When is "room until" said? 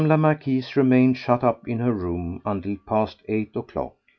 1.93-2.75